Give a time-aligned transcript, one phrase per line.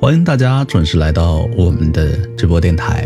[0.00, 3.04] 欢迎大家准时来到我们的直播电台。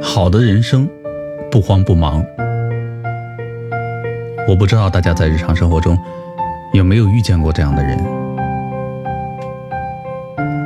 [0.00, 0.88] 好的人生，
[1.50, 2.24] 不慌不忙。
[4.48, 5.98] 我不知道大家在日常生活中
[6.72, 8.02] 有没有遇见过这样的人，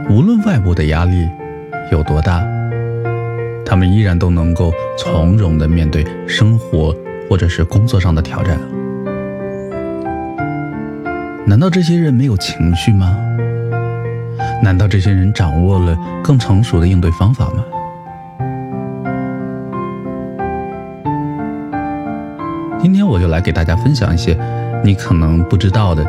[0.08, 1.28] 无论外部的压力
[1.90, 2.46] 有多大，
[3.64, 6.94] 他们依然都能够从容的面对生活
[7.28, 8.56] 或者是工作上的挑战。
[11.56, 13.16] 难道这些人没有情绪吗？
[14.62, 17.64] 难道这些人掌握了更成熟的应对方法吗？
[22.78, 24.38] 今天我就来给大家分享一些
[24.84, 26.04] 你可能不知道的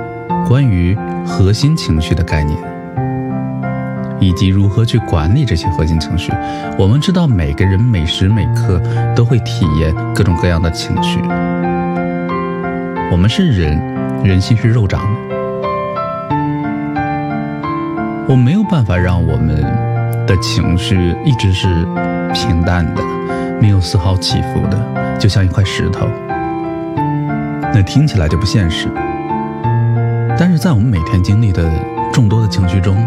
[0.45, 0.93] 关于
[1.25, 2.59] 核心情绪的概念，
[4.19, 6.29] 以及如何去管理这些核心情绪。
[6.77, 8.81] 我们知道每个人每时每刻
[9.15, 11.21] 都会体验各种各样的情绪，
[13.09, 13.81] 我们是人，
[14.25, 15.36] 人心是肉长的。
[18.29, 19.55] 我没有办法让我们
[20.27, 21.65] 的情绪一直是
[22.33, 23.01] 平淡的，
[23.61, 26.05] 没有丝毫起伏的，就像一块石头。
[27.73, 28.89] 那听起来就不现实。
[30.37, 31.71] 但是在我们每天经历的
[32.11, 32.97] 众多的情绪中，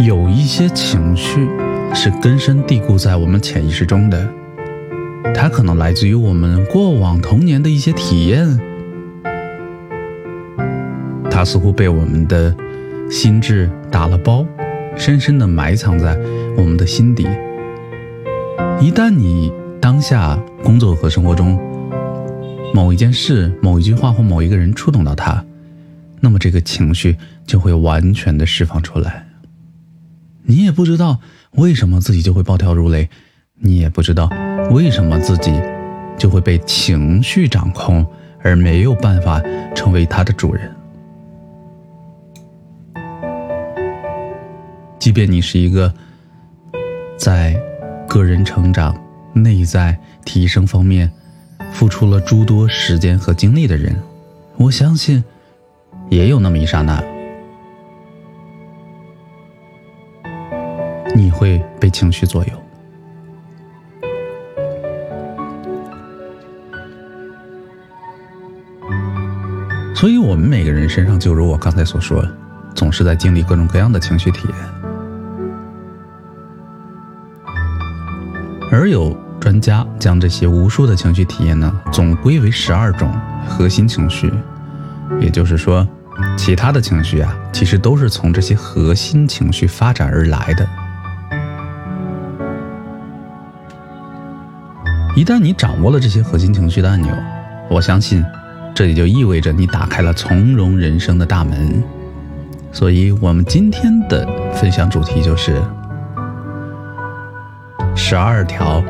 [0.00, 1.48] 有一些情绪
[1.94, 4.28] 是根深蒂固在我们潜意识中的，
[5.32, 8.58] 它可能来自于我们过往童年的一些体验，
[11.30, 12.52] 它似乎被我们的。
[13.12, 14.42] 心智打了包，
[14.96, 16.18] 深深地埋藏在
[16.56, 17.28] 我们的心底。
[18.80, 21.60] 一旦你当下工作和生活中
[22.72, 25.44] 某一件事、某一句话或某一个人触动到他，
[26.20, 27.14] 那么这个情绪
[27.46, 29.26] 就会完全的释放出来。
[30.44, 33.10] 你也不知道为什么自己就会暴跳如雷，
[33.60, 34.30] 你也不知道
[34.70, 35.52] 为什么自己
[36.16, 38.06] 就会被情绪掌控，
[38.42, 39.42] 而没有办法
[39.76, 40.74] 成为他的主人。
[45.02, 45.92] 即便你是一个
[47.18, 47.60] 在
[48.08, 48.96] 个人成长、
[49.32, 51.10] 内在提升方面
[51.72, 54.00] 付出了诸多时间和精力的人，
[54.56, 55.24] 我相信
[56.08, 57.02] 也有那么一刹那，
[61.16, 62.52] 你会被情绪左右。
[69.96, 72.24] 所以，我们每个人身上，就如我刚才所说，
[72.72, 74.81] 总是在经历各种各样的情绪体验。
[78.72, 83.12] 而有专家将这些无数的情绪体验呢，总归为十二种
[83.46, 84.32] 核心情绪，
[85.20, 85.86] 也就是说，
[86.38, 90.66] 其他的情绪啊，其实都是从这些核心情绪发展而来的。
[95.14, 97.14] 一旦你掌握了这些核心情绪的按钮，
[97.68, 98.24] 我相信，
[98.74, 101.84] 这也就意味着你打开了从容人生的大门。
[102.72, 105.62] 所以，我们今天的分享主题就是。
[108.04, 108.82] 十二条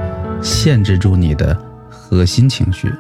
[0.43, 1.57] 限制住你的
[1.91, 2.91] 核心情绪。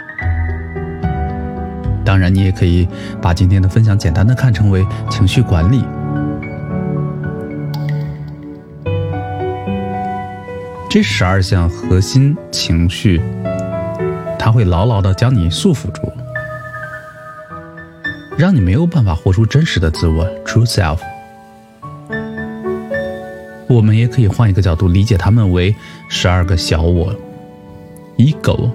[2.04, 2.86] 当然，你也可以
[3.20, 5.82] 把今天的分享简单的看成为情绪管理。
[10.90, 13.18] 这十二项核心情绪，
[14.38, 16.12] 它会牢牢的将你束缚住，
[18.36, 20.98] 让你没有办法活出真实的自我 （true self）。
[23.72, 25.74] 我们也可以换一个角度理解他们为
[26.08, 27.14] 十二个小我
[28.18, 28.70] ，ego。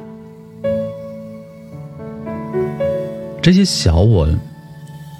[3.41, 4.27] 这些小我，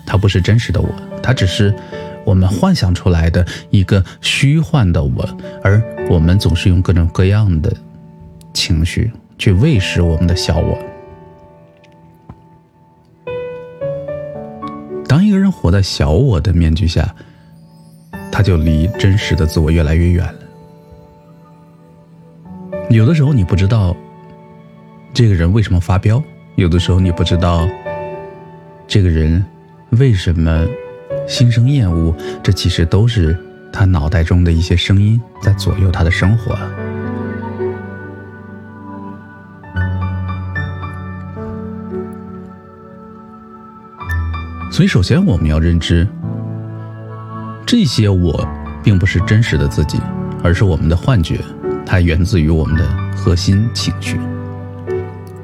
[0.06, 0.90] 它不是真实的我，
[1.22, 1.72] 它只是
[2.26, 7.72] 我们幻想出来的一个虚幻的我，而我们总是用各种各样的
[8.54, 10.76] 情绪去喂食我们的小我。
[15.08, 17.14] 当一个人活在小我的面具下。
[18.38, 20.40] 他就离真实的自我越来越远了。
[22.92, 23.98] 有的时候你不知道
[25.12, 26.22] 这个人为什么发飙，
[26.54, 27.68] 有的时候你不知道
[28.88, 29.44] 这个人
[29.90, 30.68] 为什么
[31.28, 33.36] 心生厌恶，这其实都是
[33.74, 36.56] 他脑袋中的一些声音在左右他的生活。
[44.72, 46.08] 所以，首先我们要认知。
[47.68, 48.48] 这些我，
[48.82, 50.00] 并不是真实的自己，
[50.42, 51.38] 而是我们的幻觉，
[51.86, 54.18] 它源自于我们的核心情绪。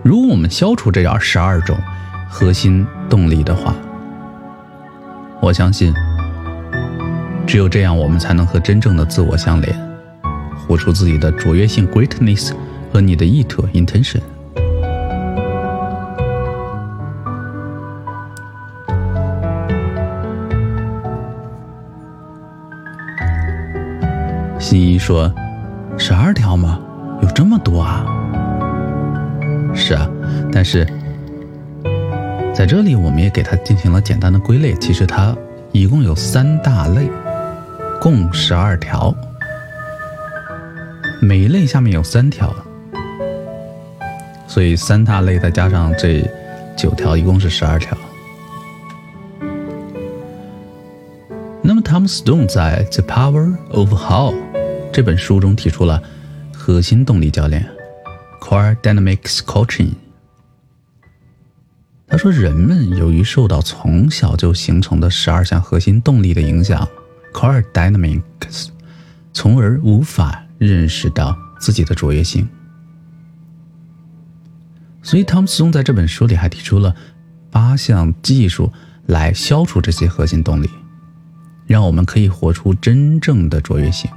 [0.02, 1.78] 如果我们消除这样十二种
[2.30, 3.76] 核心动力的话，
[5.42, 5.94] 我相信，
[7.46, 9.78] 只有这样，我们才能和真正的自我相连，
[10.58, 12.54] 活出自己的卓越性 （greatness）
[12.94, 14.22] 和你的意图 （intention）。
[24.74, 25.32] 新一说
[26.00, 26.80] ：“十二条吗？
[27.22, 28.04] 有这么多啊？”
[29.72, 30.10] 是啊，
[30.52, 30.84] 但是
[32.56, 34.74] 在这里我们也给它进行了简单的归类。
[34.78, 35.38] 其实它
[35.74, 37.08] 一共有三大类，
[38.02, 39.14] 共十二条，
[41.22, 42.52] 每一类下面有三条，
[44.48, 46.28] 所以三大类再加上这
[46.76, 47.96] 九条，一共是十二条。
[51.62, 54.34] 那么，Tom Stone 在《The Power of How》
[54.94, 56.00] 这本书中提出了
[56.54, 57.68] 核心动力教练
[58.40, 59.94] （Core Dynamics Coaching）。
[62.06, 66.88] 他说，人们由于受到从小就形成的十二项核心动力的影响
[67.34, 68.68] （Core Dynamics），
[69.34, 72.48] 从而无法认识到自己的卓越性。
[75.02, 76.96] 所以，汤姆斯 e 在这本书里还提出了
[77.50, 78.72] 八项技术
[79.08, 80.70] 来消除这些核心动力。
[81.66, 84.12] 让我们可以活出真正的卓越性。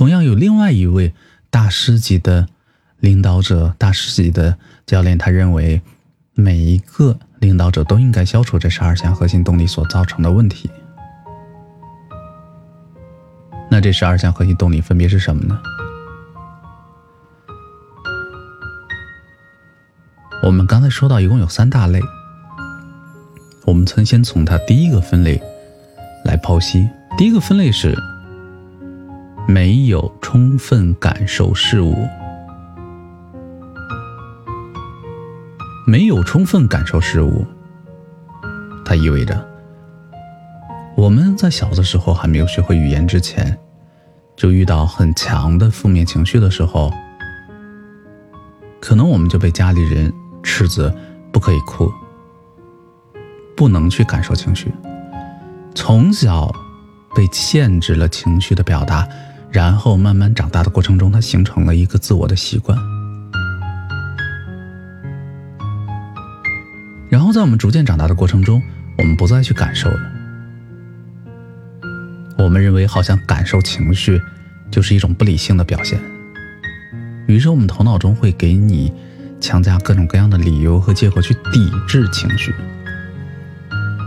[0.00, 1.12] 同样，有另外一位
[1.50, 2.46] 大师级的
[3.00, 4.56] 领导者、大师级的
[4.86, 5.82] 教练，他认为
[6.32, 10.70] 每一个领导者都应该消除这十二项核心动力所造成的问题。
[13.70, 15.60] 那这十二项核心动力分别是什么呢？
[20.42, 22.00] 我们刚才说到，一共有三大类。
[23.66, 25.38] 我们曾先从它第一个分类
[26.24, 26.88] 来剖析。
[27.18, 27.94] 第一个分类是
[29.50, 32.06] 没有充分感受事物，
[35.84, 37.44] 没有充分感受事物，
[38.84, 39.44] 它意味着
[40.96, 43.58] 我们在小的时候还没有学会语言之前，
[44.36, 46.88] 就遇到很强的负面情绪的时候，
[48.80, 50.12] 可能我们就被家里人。
[50.42, 50.94] 斥责
[51.30, 51.92] 不可以哭，
[53.54, 54.72] 不能去感受情绪，
[55.74, 56.50] 从小
[57.14, 59.06] 被限制了情绪的表达，
[59.50, 62.78] 然后慢慢长大的过程中，他形成了一个自我的习惯。
[67.08, 68.62] 然后在我们逐渐长大的过程中，
[68.98, 69.98] 我们不再去感受了。
[72.38, 74.20] 我们认为好像感受情绪
[74.70, 76.00] 就是一种不理性的表现，
[77.26, 78.92] 于是我们头脑中会给你。
[79.42, 82.54] 强加各种各样的理由和借口去抵制情绪，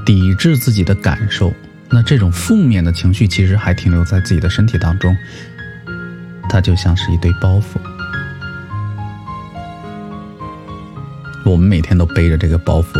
[0.05, 1.51] 抵制自己的感受。
[1.93, 5.15] 那这种负面的情绪其实还停留在自己的身体当中，
[6.49, 7.77] 它就像是一堆包袱。
[11.45, 12.99] 我们每天都背着这个包袱，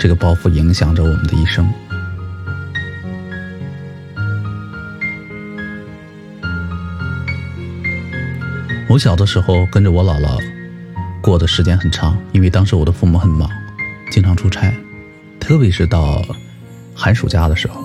[0.00, 1.72] 这个包袱影响着我们的一生。
[8.88, 10.42] 我小的时候跟着我姥姥。
[11.20, 13.48] 过的时间很长，因为当时我的父母很忙，
[14.10, 14.74] 经常出差，
[15.38, 16.20] 特别是到
[16.94, 17.83] 寒暑假的时候。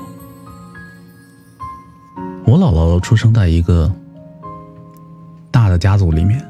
[2.50, 3.94] 我姥姥出生在一个
[5.51, 6.44] 大的家族里面，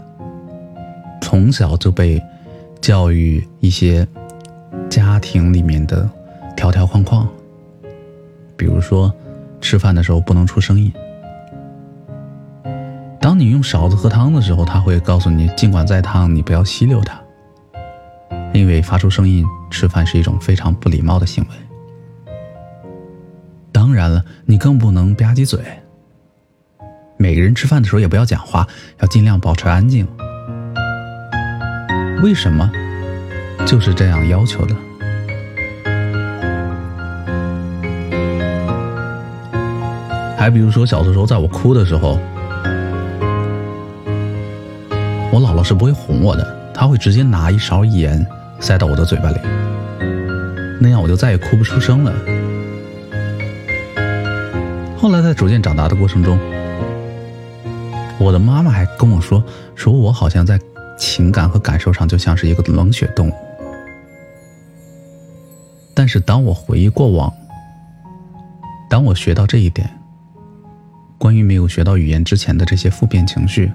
[1.22, 2.24] 从小就被
[2.80, 4.08] 教育一些
[4.90, 6.10] 家庭里面的
[6.56, 7.28] 条条框框，
[8.56, 9.14] 比如说
[9.60, 10.90] 吃饭的时候不能出声音。
[13.20, 17.20] 当你用勺子喝汤的时候，他会告诉你，尽管再烫，你不要吸溜它，
[18.54, 21.50] 因为发出声音吃饭是一种非常不礼貌的行为。
[23.74, 25.60] 当然了，你更不能吧唧嘴。
[27.22, 28.66] 每个人吃饭的时候也不要讲话，
[29.02, 30.08] 要尽量保持安静。
[32.24, 32.72] 为什么？
[33.68, 34.74] 就是这样要求的。
[40.38, 42.18] 还比如说，小的时候在我哭的时候。
[45.30, 48.26] 我姥姥是不会哄我的，她会直接拿一勺盐
[48.62, 49.38] 塞到我的嘴巴里，
[50.80, 52.14] 那样我就再也哭不出声了。
[54.98, 56.40] 后来在逐渐长大的过程中，
[58.20, 59.44] 我的妈妈还跟我说，
[59.76, 60.60] 说我好像在
[60.98, 63.34] 情感和感受上就像是一个冷血动物。
[65.96, 67.34] 但是当我回忆过往，
[68.90, 69.90] 当我学到这一点，
[71.18, 73.72] 关于没有学到语言之前的这些负面情绪。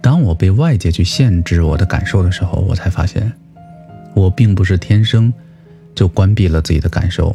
[0.00, 3.30] 当我被外界去限制我的感受的时候，我才发现，
[4.14, 5.32] 我并不是天生
[5.94, 7.34] 就关闭了自己的感受，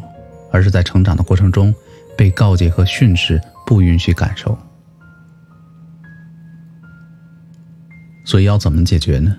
[0.52, 1.74] 而是在成长的过程中
[2.18, 4.58] 被告诫和训斥不允许感受。
[8.28, 9.38] 所以要怎么解决呢？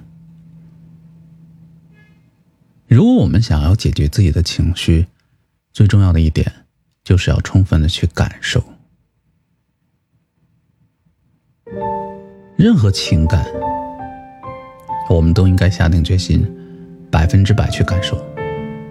[2.87, 5.07] 如果我们想要解决自己的情绪，
[5.75, 6.51] 最重要的一点
[7.05, 8.65] 就是要充分的去感受。
[12.57, 13.45] 任何情感，
[15.11, 16.51] 我们都应该下定决心，
[17.11, 18.19] 百分之百去感受，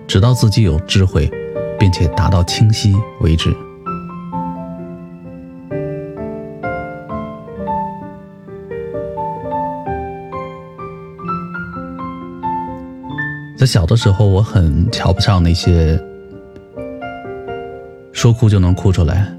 [0.08, 1.28] 直到自己有智慧，
[1.80, 3.52] 并且达到清晰为止。
[13.58, 16.00] 在小的时候，我很瞧不上那些
[18.14, 19.36] 说哭就能哭出来，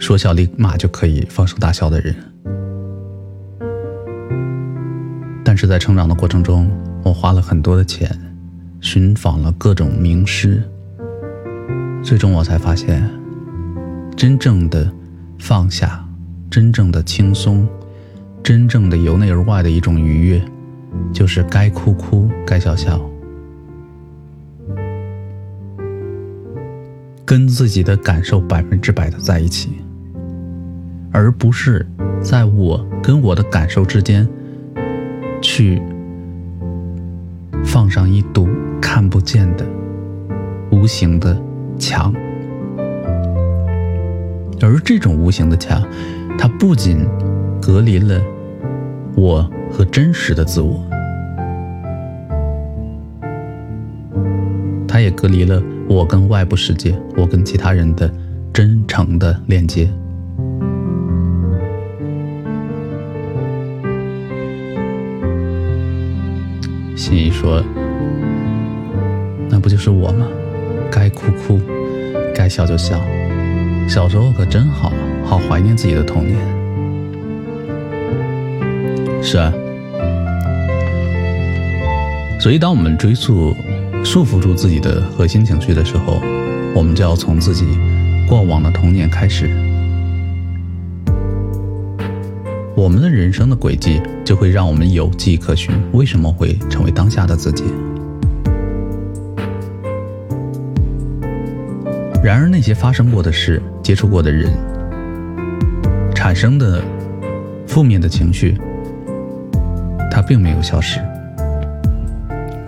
[0.00, 2.12] 说笑立马就可以放声大笑的人。
[5.44, 6.68] 但是在成长的过程中，
[7.04, 8.10] 我花了很多的钱，
[8.80, 10.60] 寻访了各种名师，
[12.02, 13.08] 最终我才发现，
[14.16, 14.92] 真正的
[15.38, 16.04] 放下，
[16.50, 17.68] 真正的轻松，
[18.42, 20.42] 真正的由内而外的一种愉悦，
[21.12, 23.00] 就是该哭哭，该笑笑。
[27.30, 29.70] 跟自己的感受百分之百的在一起，
[31.12, 31.86] 而不是
[32.20, 34.28] 在我跟我的感受之间
[35.40, 35.80] 去
[37.64, 38.48] 放上一堵
[38.82, 39.64] 看不见的
[40.72, 41.40] 无形的
[41.78, 42.12] 墙。
[44.60, 45.80] 而这种无形的墙，
[46.36, 47.06] 它不仅
[47.62, 48.20] 隔离了
[49.14, 50.84] 我和真实的自我，
[54.88, 55.62] 它也隔离了。
[55.90, 58.08] 我跟外部世界，我跟其他人的
[58.52, 59.90] 真诚的链接。
[66.94, 67.60] 心怡说
[69.50, 70.28] ：“那不就是我吗？
[70.92, 71.60] 该哭哭，
[72.32, 73.00] 该笑就笑。
[73.88, 74.92] 小时候可真好，
[75.24, 76.38] 好怀念自己的童年。”
[79.20, 79.52] 是啊，
[82.38, 83.56] 所以当我们追溯。
[84.04, 86.20] 束缚住自己的核心情绪的时候，
[86.74, 87.64] 我们就要从自己
[88.28, 89.48] 过往的童年开始。
[92.74, 95.74] 我们的人生的轨迹就会让我们有迹可循。
[95.92, 97.64] 为什么会成为当下的自己？
[102.22, 104.52] 然而，那些发生过的事、接触过的人
[106.14, 106.82] 产生的
[107.66, 108.56] 负面的情绪，
[110.10, 111.00] 它并没有消失。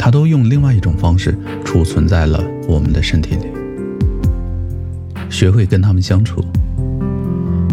[0.05, 1.33] 它都用另外一种方式
[1.65, 3.47] 储存在了我们的身体里。
[5.31, 6.45] 学会跟他们相处，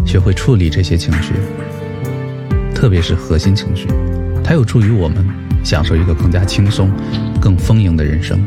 [0.05, 1.33] 学会处理这些情绪，
[2.75, 3.87] 特别是核心情绪，
[4.43, 5.25] 它有助于我们
[5.63, 6.91] 享受一个更加轻松、
[7.41, 8.39] 更丰盈的人生。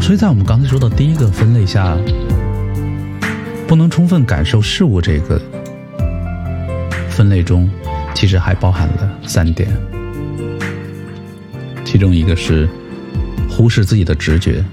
[0.00, 1.96] 所以在我们刚才说的第一个分类下，
[3.68, 5.40] 不能充分感受事物这个
[7.08, 7.70] 分类中。
[8.22, 9.68] 其实还包含了三点，
[11.84, 12.68] 其中一个是
[13.50, 14.64] 忽视自己的直觉。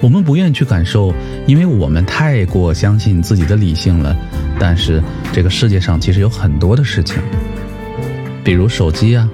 [0.00, 1.14] 我们不愿意去感受，
[1.46, 4.16] 因为我们太过相信自己的理性了。
[4.58, 5.00] 但是
[5.32, 7.22] 这个世界上其实有很多的事情，
[8.42, 9.30] 比如手机啊、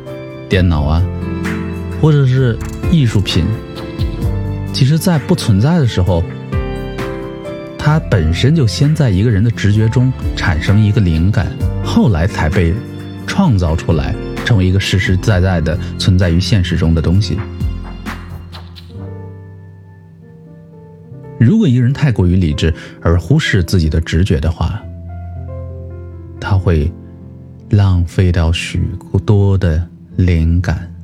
[0.47, 1.03] 电脑啊，
[2.03, 2.59] 或者是
[2.93, 3.47] 艺术品，
[4.75, 6.23] 其实在不存在的时候。
[7.83, 11.47] 它本身就先在一个人的直觉中产生一个灵感，
[11.83, 12.75] 后来才被
[13.27, 17.39] 创造出来，成为一个实实在在的存在于现实中的东西。
[21.39, 24.81] 如果一个人太过于理智而忽视自己的直觉的话，
[26.39, 26.93] 他会
[27.71, 28.89] 浪费掉许
[29.25, 29.85] 多的
[30.17, 30.95] 灵感，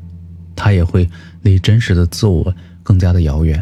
[0.55, 1.09] 他也会
[1.41, 3.61] 离真实的自我更加的遥远。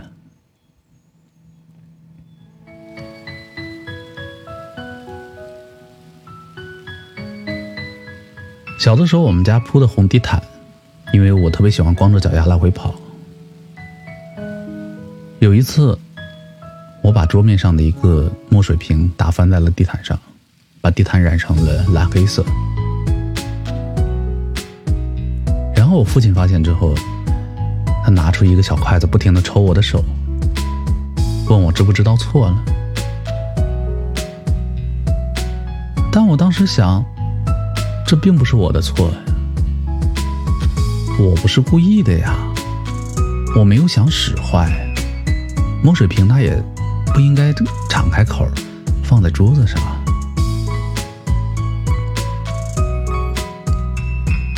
[8.77, 10.43] 小的时候，我们家铺的红地毯，
[11.13, 12.95] 因为我特别喜欢光着脚丫来回跑。
[15.39, 15.99] 有一次，
[17.03, 20.19] 我把桌面上的一个墨水瓶打翻在了地毯上，
[20.83, 22.45] 把地毯染成了蓝黑色。
[25.75, 26.95] 然后我父亲发现之后，
[28.05, 30.05] 他拿出一个小筷子，不停的抽我的手，
[31.49, 32.65] 问我知不知道错了。
[36.13, 37.03] 但我当时想。
[38.07, 39.17] 这并不是我的错呀，
[41.19, 42.37] 我不是故意的呀，
[43.57, 44.71] 我没有想使坏。
[45.83, 46.63] 墨水瓶它也
[47.13, 47.53] 不应该
[47.89, 48.47] 敞开口
[49.03, 49.81] 放在桌子上。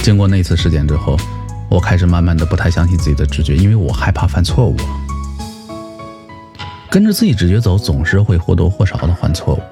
[0.02, 1.16] 经过那次事件之后，
[1.68, 4.76] 我开始慢慢的不太相信自己的直觉，因为我害怕犯错误。
[6.90, 9.62] 跟着自己直觉走，总是会或多或少的犯错误。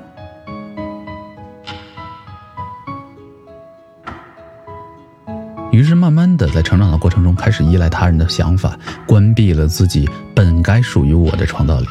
[6.37, 11.87] 的在成长的过程中开始依赖他人的想法，关闭了自己本该属于我的创造力。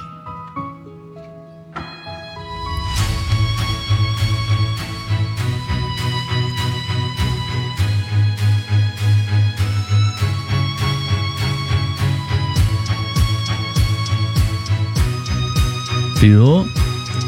[16.19, 16.65] 比如，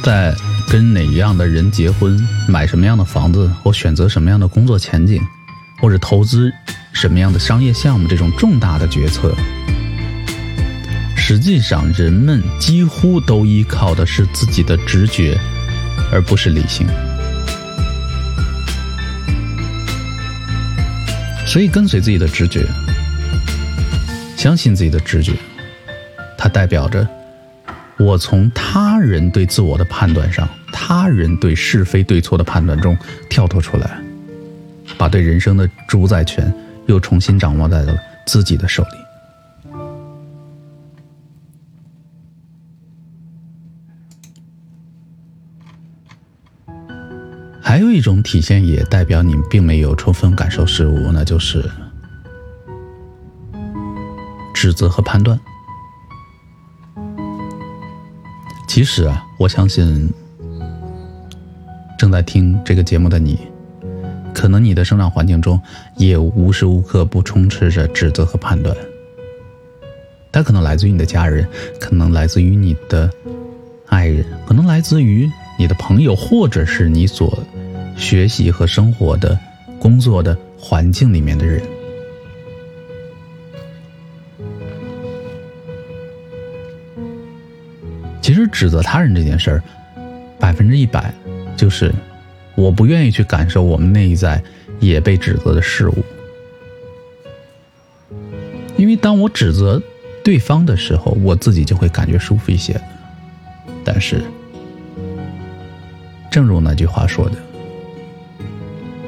[0.02, 0.34] 在
[0.70, 2.18] 跟哪样的人结婚，
[2.48, 5.22] 买什么样的房子，我选择什么样的工作前景，
[5.82, 6.50] 或者投资
[6.96, 9.36] 什么样的商业项目这种重大的决策，
[11.16, 15.38] 实际上人们几乎都依靠的是自己的直觉，
[16.10, 16.88] 而不是理性。
[21.46, 22.66] 所以，跟随自己的直觉，
[24.38, 25.34] 相信自己的直觉，
[26.38, 27.06] 它代表着。
[27.98, 32.98] 我从他人对自我的判断上，他人对是非对错的判断中
[33.30, 33.98] 跳脱出来，
[34.98, 36.54] 把对人生的主宰权
[36.88, 38.90] 又重新掌握在了自己的手里。
[47.62, 51.70] 还有一种体现，也代表你并没有充分感受事物，那就是
[54.54, 55.38] 指责和判断。
[58.68, 60.10] 其实啊，我相信
[61.98, 63.48] 正在听这个节目的你，
[64.36, 65.60] 可能你的生长环境中
[65.96, 68.76] 也无时无刻不充斥着指责和判断。
[70.32, 71.48] 它可能来自于你的家人，
[71.80, 73.10] 可能来自于你的
[73.88, 77.40] 爱人，可能来自于你的朋友，或者是你所
[77.96, 79.40] 学习和生活的、
[79.80, 81.64] 工作的环境里面的人。
[88.22, 89.64] 其实指责他人这件事儿，
[90.38, 91.14] 百分之一百
[91.56, 91.94] 就是
[92.56, 94.42] 我不愿意去感受我们内在
[94.80, 96.04] 也被指责的事物，
[98.78, 99.82] 因为当我指责
[100.24, 102.80] 对方的时候，我自己就会感觉舒服一些。
[103.84, 104.24] 但是，
[106.32, 107.36] 正如那句话说的，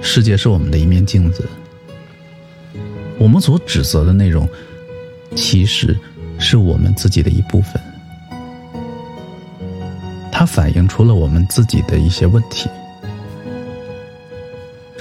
[0.02, 1.50] 世界是我们的一面镜子，
[3.18, 4.48] 我们所指责的内容，
[5.36, 5.98] 其实
[6.38, 7.82] 是我们自己的一部分。
[10.32, 12.70] 它反映出了我们自己的一些问题，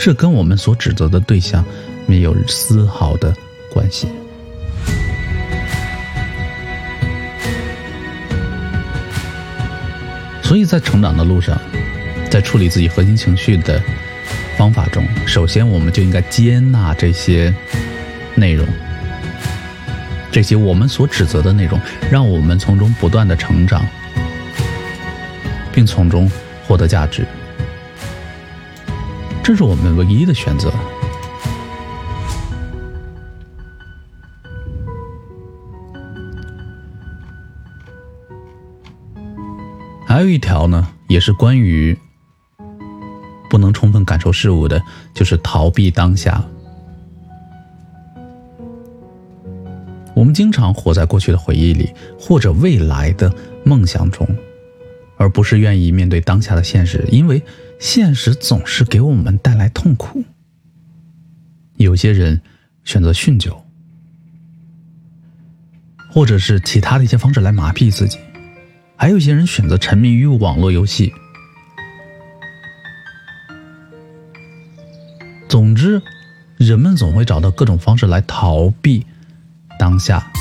[0.07, 1.65] 这跟我们所指责的对象
[2.07, 3.35] 没有丝毫的
[3.69, 4.07] 关系。
[10.45, 11.61] 所以在成长的路上，
[12.31, 13.83] 在处理自己核心情绪的
[14.57, 17.53] 方法中，首先我们就应该接纳这些
[18.37, 18.65] 内容，
[20.31, 21.81] 这些我们所指责的内容，
[22.13, 23.85] 让我们从中不断的成长。
[25.73, 26.31] 并从中
[26.65, 27.27] 获得价值，
[29.47, 30.73] 这是我们唯一的选择。
[40.05, 41.97] 还有一条呢，也是关于
[43.49, 44.83] 不能充分感受事物的，
[45.15, 46.45] 就是逃避当下。
[50.13, 53.33] 我们经常活在过去的回忆里，或者未来的
[53.63, 54.27] 梦想中。
[55.19, 57.41] 而不是愿意面对当下的现实，因为
[57.79, 60.25] 现实总是给我们带来痛苦。
[61.77, 62.41] 有些人
[62.85, 63.65] 选择酗酒，
[66.11, 68.19] 或者是其他的一些方式来麻痹自己；
[68.97, 71.13] 还有一些人选择沉迷于网络游戏。
[75.49, 76.03] 总之，
[76.57, 79.05] 人们总会找到各种方式来逃避
[79.79, 80.33] 当下，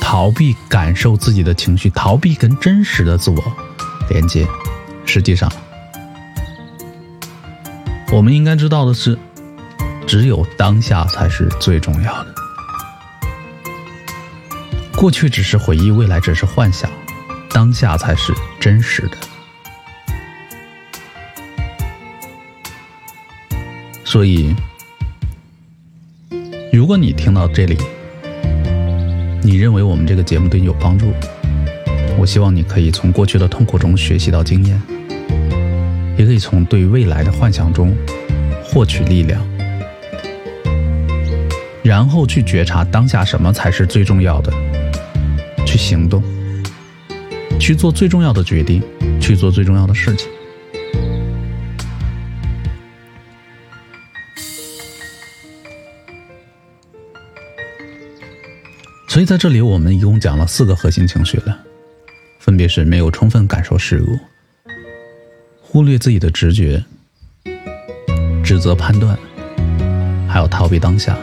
[0.00, 3.42] 逃避感受自己的情绪，逃避跟真实的自我。
[4.10, 4.46] 连接，
[5.06, 5.50] 实际上，
[8.12, 9.18] 我们应该知道的是，
[10.06, 12.34] 只有当下才是最重要的。
[14.94, 16.90] 过去只是回忆，未来只是幻想，
[17.48, 19.16] 当下才是真实的。
[24.04, 24.54] 所以，
[26.70, 27.78] 如果你听到这里，
[29.42, 31.14] 你认为我们这个节目对你有帮助。
[32.18, 34.80] 我希望你可以从过去的痛苦中学习到经验，
[36.16, 37.96] 也可以从对未来的幻想中
[38.64, 39.40] 获取力量，
[41.82, 44.52] 然后去觉察当下什么才是最重要的，
[45.66, 46.22] 去行动，
[47.58, 48.82] 去做最重要的决定，
[49.20, 50.28] 去做最重要的事情。
[59.08, 61.58] 所以在这里，我们一共讲了四个核心情绪了。
[62.38, 64.18] 分别是没有充分感受事物，
[65.72, 66.84] 忽略自己的直觉，
[68.44, 69.18] 指责判断，
[70.28, 71.16] 还有逃避当下。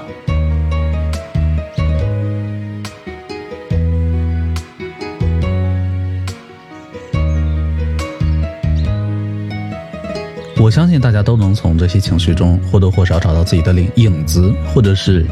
[10.57, 15.27] 我相信大家都能从这些情绪中或多或少找到自己的影影子，或者是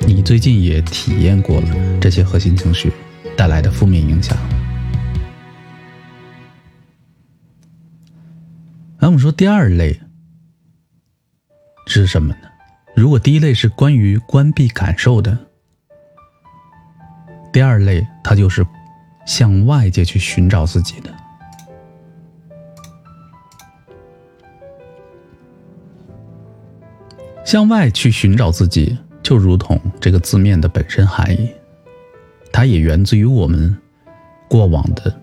[0.00, 1.68] 你最近也体验过了
[1.98, 2.92] 这些核心情绪。
[3.34, 4.36] 带来的负面影响。
[9.38, 9.96] 第二类
[11.86, 12.48] 是什么呢？
[12.96, 15.38] 如果第一类是关于关闭感受的，
[17.52, 18.66] 第二类它就是
[19.24, 21.14] 向外界去寻找自己的。
[27.44, 31.48] 向外去寻找自己，就如同这个字面的本身含义，
[32.52, 33.78] 它也源自于我们
[34.48, 35.16] 过往的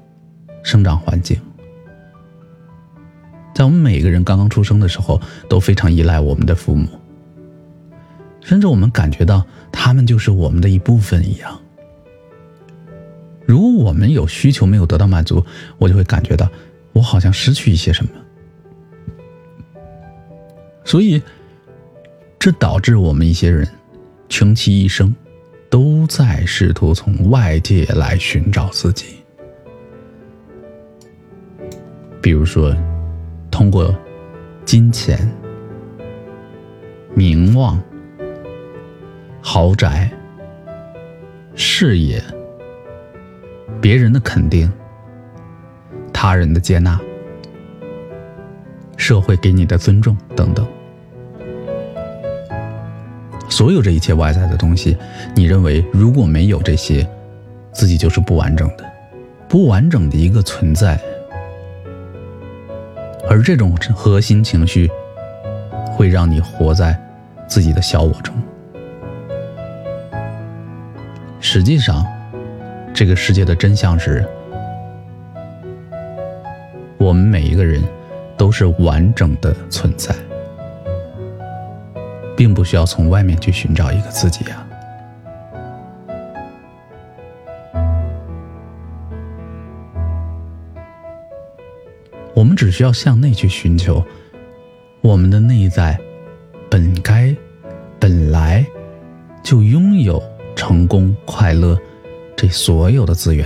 [0.63, 1.37] 生长环境。
[3.55, 6.87] 在我们每个人刚刚出生的时候，都非常依赖我们的父母，
[8.41, 11.59] 甚至我们感觉到他们就是我们的一部分一样。
[13.47, 15.43] 如果我们有需求没有得到满足，
[15.79, 16.47] 我就会感觉到
[16.93, 18.11] 我好像失去一些什么，
[20.83, 21.19] 所以。
[22.37, 23.67] 这导致我们一些人，
[24.29, 25.15] 穷其一生，
[25.67, 29.15] 都在试图从外界来寻找自己。
[32.21, 32.71] 比如说，
[33.55, 33.95] 通过
[34.65, 35.17] 金钱、
[37.13, 37.81] 名望、
[39.41, 40.11] 豪宅、
[41.55, 42.21] 事业、
[43.79, 44.69] 别人的肯定、
[46.11, 46.99] 他人的接纳、
[48.97, 50.67] 社会给你的尊重等等。
[53.47, 54.97] 所有这一切外在的东西，
[55.33, 57.07] 你认为如果没有这些，
[57.71, 58.83] 自己就是不完整的，
[59.47, 60.99] 不完整的一个存在。
[63.35, 64.89] 而这种核心情绪，
[65.91, 66.97] 会让你活在
[67.49, 68.33] 自己的小我中。
[71.41, 72.05] 实际上，
[72.93, 74.25] 这个世界的真相是，
[76.97, 77.83] 我们每一个人
[78.37, 80.15] 都是完整的存在。
[82.37, 84.64] 并不需要从外面去寻找一个自己呀，
[92.55, 94.03] 只需要向内去寻求，
[95.01, 95.99] 我们的内在
[96.69, 97.35] 本该
[97.99, 98.65] 本来
[99.43, 100.21] 就拥有
[100.55, 101.77] 成功、快乐
[102.35, 103.45] 这所有的资源。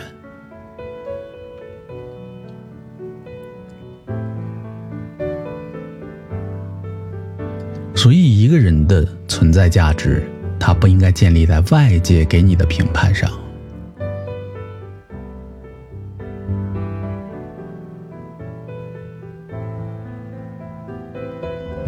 [7.96, 10.24] 所以，一个人的存在价值，
[10.58, 13.30] 它不应该建立在外界给你的评判上。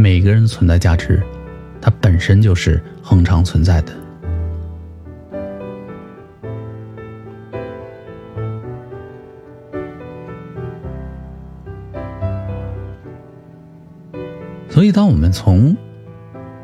[0.01, 1.21] 每个人存在价值，
[1.79, 3.93] 它本身就是恒常存在的。
[14.67, 15.77] 所以，当我们从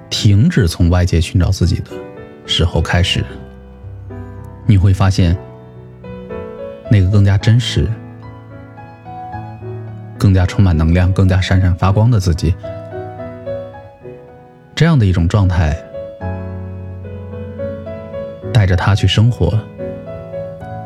[0.10, 1.91] 停止从外界寻找自己的
[2.47, 3.23] 时候开始，
[4.65, 5.38] 你会发现，
[6.89, 7.88] 那个更加真实、
[10.17, 12.56] 更加充满能量、更加闪闪发光的自己，
[14.78, 15.76] 这样的一种状态，
[18.54, 19.60] 带着他去生活，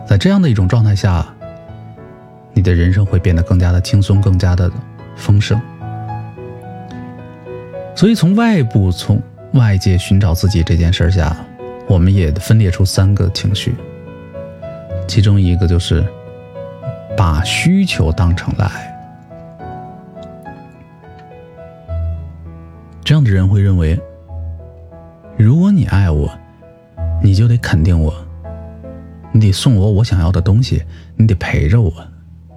[0.08, 1.27] 在这样的一种状态下，
[2.54, 4.71] 你的人生会变得更加的轻松，更加的
[5.17, 5.60] 丰盛。
[7.93, 9.21] 所以，从外部、从
[9.56, 11.36] 外界寻找自己这件事下，
[11.86, 13.75] 我们也分裂出三个情绪。
[15.06, 16.01] 其中一个就是
[17.17, 18.90] 把需求当成了爱。
[23.34, 24.00] 人会认为，
[25.38, 26.30] 如果你爱我，
[27.24, 28.13] 你就得肯定我，
[29.32, 30.84] 你得送我我想要的东西，
[31.15, 31.94] 你得陪着我。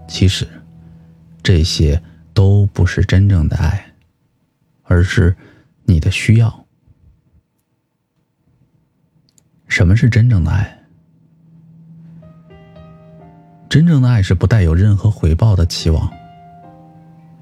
[0.07, 0.47] 其实，
[1.43, 2.01] 这些
[2.33, 3.85] 都不是真正的爱。
[4.87, 5.35] 而是
[5.85, 6.67] 你的需要。
[9.67, 10.79] 什么是真正的爱？
[13.67, 16.07] 真正的爱是不带有任何回报的期望。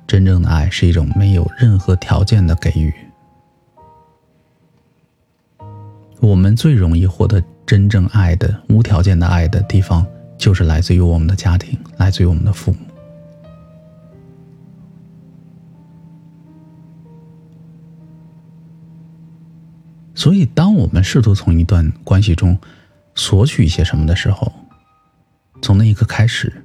[0.06, 2.94] 真正的爱是一种没有任何条件的给予。
[6.22, 10.06] 我们最容易获得真正爱的、无条件的爱的地方，
[10.38, 12.78] 就是来自于我们的家庭，来自于我们的父母。
[20.14, 22.56] 所以，当我们试图从一段关系中
[23.16, 24.52] 索取一些什么的时候，
[25.60, 26.64] 从那一刻开始，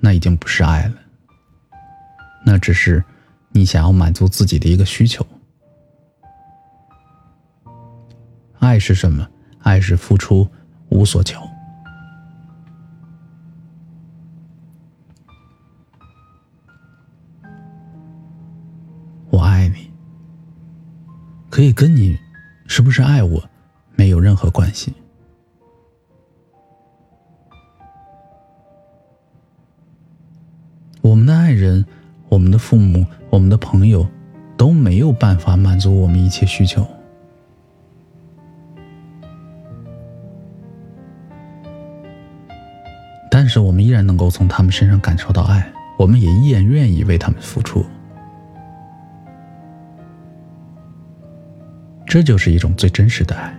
[0.00, 0.94] 那已经不是爱了，
[2.44, 3.04] 那只是
[3.52, 5.24] 你想要满足自己的一个需求。
[8.64, 9.28] 爱是什么？
[9.60, 10.48] 爱是付出
[10.88, 11.38] 无所求。
[19.28, 19.90] 我爱你，
[21.50, 22.18] 可以跟你。
[22.66, 23.44] 是不是爱我，
[23.94, 24.94] 没有任何关系。
[31.02, 31.84] 我们的爱人，
[32.30, 34.08] 我们的父母、我们的朋友
[34.56, 36.88] 都没有办法满足我们一切需求。
[43.54, 47.86] 是我们依然能够从他们身上感受到爱，我们也依然愿意为他们付出。
[52.04, 53.56] 这就是一种最真实的爱。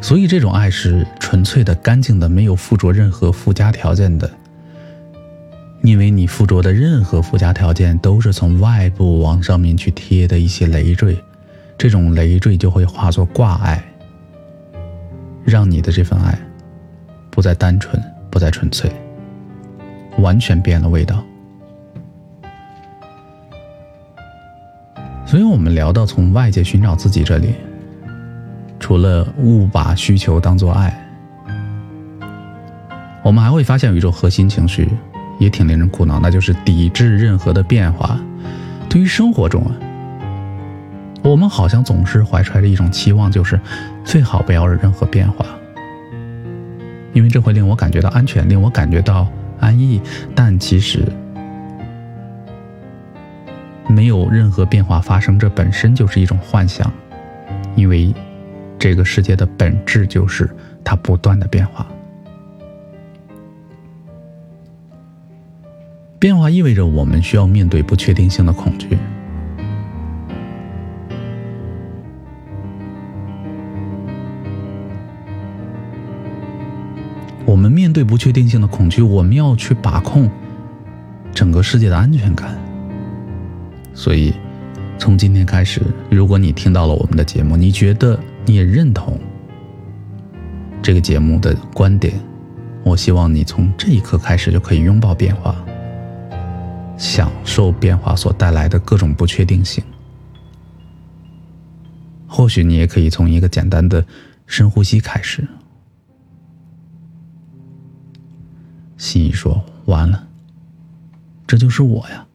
[0.00, 4.30] 所以，这种爱是纯粹的、干净的，没有附着任何附加条件的。
[5.82, 11.18] 因为你附着的任何附加条件，都是从外部往上面去贴的一些累赘，
[11.76, 13.84] 这种累赘就会化作挂碍。
[15.46, 16.36] 让你的这份爱
[17.30, 18.90] 不再单纯，不再纯粹，
[20.18, 21.22] 完全变了味道。
[25.24, 27.54] 所以，我们聊到从外界寻找自己这里，
[28.80, 30.92] 除了误把需求当做爱，
[33.22, 34.88] 我们还会发现有一种核心情绪，
[35.38, 38.20] 也挺令人苦恼，那就是抵制任何的变化。
[38.88, 39.72] 对于生活中啊。
[41.26, 43.60] 我们好像总是怀揣着一种期望，就是
[44.04, 45.44] 最好不要有任何变化，
[47.12, 49.26] 因为这会令我感觉到安全，令我感觉到
[49.58, 50.00] 安逸。
[50.36, 51.04] 但其实
[53.88, 56.88] 没有任何变化发生，这本身就是一种幻想，
[57.74, 58.14] 因为
[58.78, 60.48] 这个世界的本质就是
[60.84, 61.84] 它不断的变化。
[66.20, 68.96] 变化意味着我们需要面对不确定性的恐惧。
[77.46, 80.28] 我们面对不确定性的恐惧，我们要去把控
[81.32, 82.58] 整个世界的安全感。
[83.94, 84.34] 所以，
[84.98, 85.80] 从今天开始，
[86.10, 89.18] 如果你听到了我们的节目，你觉得你也认同
[90.82, 92.20] 这个节目的观点，
[92.82, 95.54] 我希望你从这一刻开始就可以拥抱变化，
[96.98, 99.82] 享受变化所带来的各种不确定性。
[102.26, 104.04] 或许你也可以从一个简单的
[104.46, 105.46] 深呼吸开始。
[108.96, 110.26] 心怡说：“完了，
[111.46, 112.26] 这就是我呀！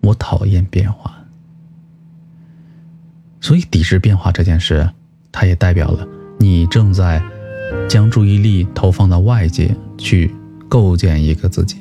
[0.00, 1.24] 我讨厌变化，
[3.40, 4.90] 所以抵制变化这件事，
[5.30, 6.04] 它也代表了
[6.38, 7.22] 你正在
[7.88, 10.34] 将注意力投放到外界去
[10.68, 11.76] 构建一个自己，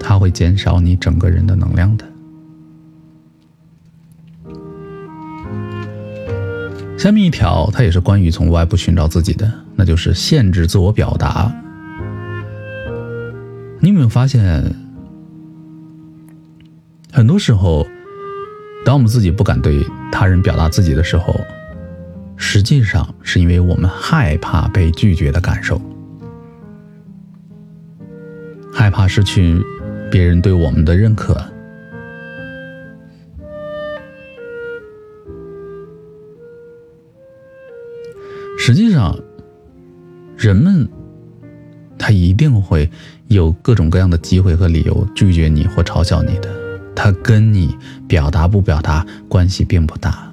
[0.00, 2.06] 它会减少你整个人的能量的。
[6.98, 11.50] 下面一条，它也是关于从外部寻找自己的。”那就是限制自我表达。
[13.80, 14.62] 你有没有发现，
[17.10, 17.86] 很多时候，
[18.84, 21.34] 当我们自己不敢对他人表达自己的时候，
[22.36, 25.80] 实际上是因为我们害怕被拒绝的感受，
[28.70, 29.64] 害怕失去
[30.10, 31.42] 别人对我们的认可。
[38.58, 39.18] 实际上。
[40.40, 40.88] 人们，
[41.98, 42.88] 他一定会
[43.28, 46.48] 有各种各样的机会和理由拒绝你或嘲笑你的。
[46.96, 47.76] 他跟你
[48.08, 50.32] 表达不表达关系并不大。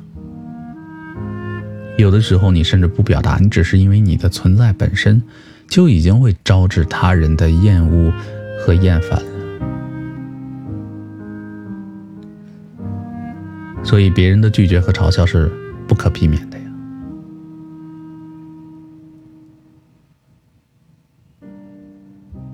[1.97, 5.21] 有的时候你甚至不表达，你只是因为你的存在本身
[5.67, 8.13] 就已经会招致他人的厌恶
[8.61, 9.21] 和厌烦
[13.83, 15.51] 所以别人的拒绝和嘲笑是
[15.85, 16.56] 不可避免的。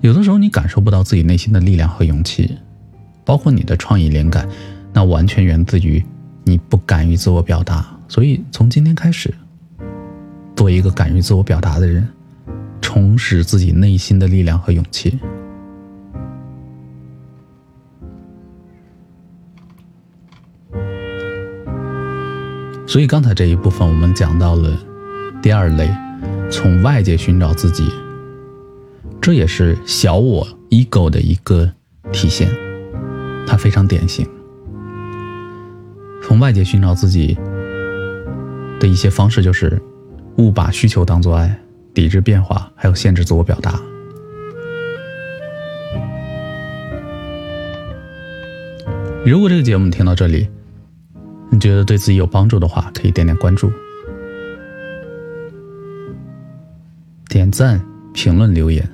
[0.04, 2.58] 有的时候，你感受不到自己内心的力量和勇气，
[3.24, 4.46] 包括你的创意灵感，
[4.92, 6.04] 那完全源自于
[6.44, 7.88] 你不敢于自我表达。
[8.10, 9.34] 所以，从今天开始，
[10.58, 12.06] 做一个敢于自我表达的人，
[12.82, 15.18] 重拾自己内心的力量和勇气。
[22.86, 24.78] 所以，刚才这一部分我们讲到了
[25.42, 25.90] 第二类，
[26.52, 27.90] 从外界寻找自己。
[29.24, 31.72] 这也是小我 ego 的一个
[32.12, 32.50] 体现，
[33.48, 34.28] 它非常典型。
[36.22, 37.38] 从外界寻找自己
[38.82, 39.82] 的一些方式，就是
[40.40, 41.58] 误把需求当做爱，
[41.94, 43.80] 抵制变化，还有限制自我表达。
[49.26, 50.50] 如果这个节目听到这里，
[51.50, 53.72] 你觉得对自己有帮助的话，可以点点关注、
[57.30, 57.82] 点赞、
[58.14, 58.86] 评论、留言。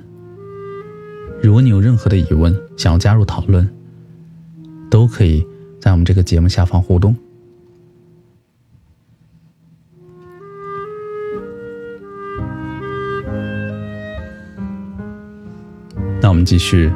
[1.42, 3.66] 如果你有任何的疑问想要加入讨论
[4.90, 5.44] 都可以
[5.80, 7.16] 在我们这个节目下方互动。
[16.20, 16.92] 那我们继续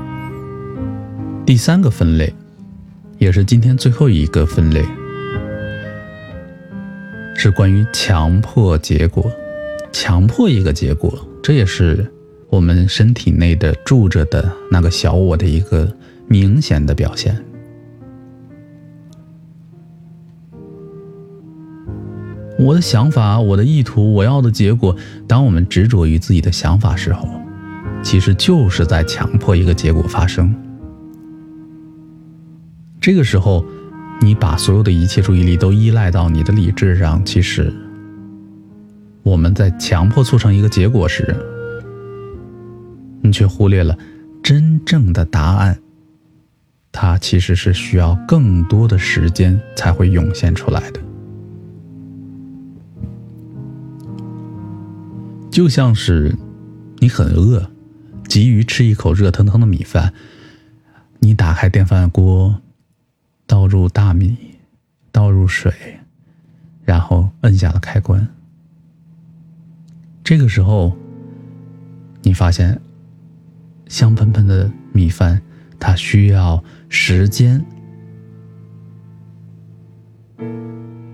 [1.46, 2.30] 第三个分类
[3.18, 4.84] 也是今天最后一个分类
[7.34, 9.32] 是关于强迫结果
[9.90, 12.06] 强迫一个结果这也是
[12.48, 15.92] 我们身体内的住着的那个小我的一个
[16.28, 17.36] 明显的表现。
[22.56, 27.28] 我的想法，我的意图，我要的结果，当我们执着于自己的想法时候，
[28.02, 30.54] 其实就是在强迫一个结果发生。
[33.00, 33.64] 这个时候，
[34.22, 37.72] 你把所有的一切注意力都依赖到你的理智上，其实。
[39.24, 41.34] 我们在强迫促成一个结果时，
[43.24, 43.98] 你却忽略了
[44.42, 45.80] 真正的答案。
[46.92, 51.00] 它其实是需要更多的时间才会涌现出来的。
[55.50, 56.36] 就像是
[56.98, 57.68] 你很饿，
[58.28, 60.12] 急于吃一口热腾腾的米饭，
[61.18, 62.60] 你打开电饭锅，
[63.46, 64.36] 倒入大米，
[65.10, 65.72] 倒入水，
[66.84, 68.28] 然后摁下了开关。
[70.22, 70.96] 这个时候，
[72.22, 72.80] 你发现
[73.94, 75.40] 香喷喷的米饭，
[75.78, 77.64] 它需要时间，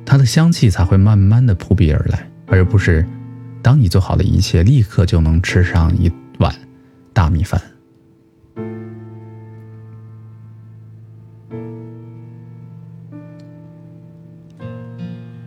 [0.06, 3.06] 它的香气才会慢慢的扑鼻而来，而不是
[3.60, 6.54] 当你做好了一切，立刻就能吃上一碗
[7.12, 7.60] 大米饭。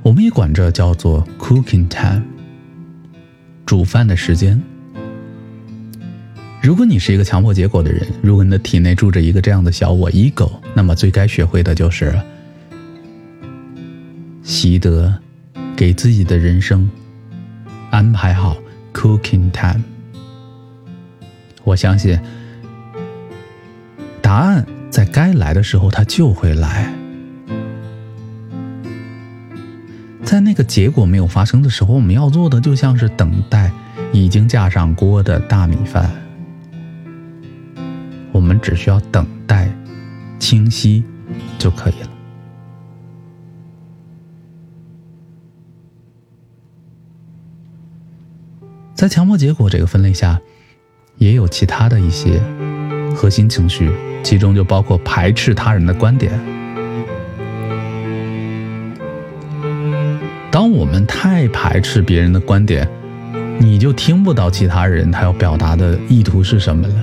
[0.04, 2.22] 我们也管这叫做 cooking time。
[3.66, 4.62] 煮饭的时间。
[6.64, 12.18] 如果你是一个强迫结果的人，如果你的体内住着一个这样的小我 ego，那么最该学会的就是
[14.44, 15.14] 习得
[15.76, 16.90] 给自己的人生
[17.92, 18.56] 安排好
[18.94, 19.84] cooking time。
[21.66, 22.18] 我相信
[24.22, 26.94] 答案在该来的时候，它就会来。
[30.24, 33.70] 在那个结果没有发生的时候，我们要做的就像是等待
[34.14, 36.10] 已经架上锅的大米饭。
[38.64, 39.70] 只需要等待
[40.40, 41.04] 清晰
[41.60, 42.10] 就可以了。
[48.96, 50.40] 在强迫结果这个分类下，
[51.18, 52.42] 也有其他的一些
[53.14, 53.92] 核心情绪，
[54.24, 56.32] 其中就包括排斥他人的观点。
[60.50, 62.88] 当我们太排斥别人的观点，
[63.60, 66.96] 你就听不到其他人他要表达的意图是什么了。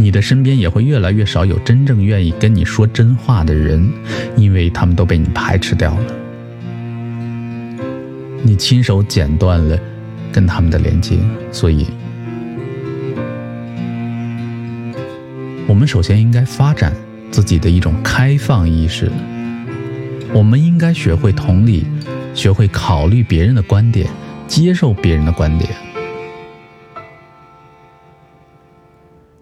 [0.00, 3.86] 你的身边也会越来越少有真正愿意跟你说真话的人，
[4.34, 6.06] 因为他们都被你排斥掉了。
[8.42, 9.78] 你亲手剪断了
[10.32, 11.18] 跟他们的连接，
[11.52, 11.86] 所以，
[15.66, 16.94] 我们首先应该发展
[17.30, 19.12] 自己的一种开放意识。
[20.32, 21.84] 我们应该学会同理。
[22.32, 24.08] 学会考虑别人的观点，
[24.46, 25.68] 接受别人的观点。